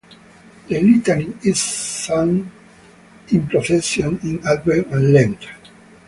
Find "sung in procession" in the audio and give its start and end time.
1.61-4.19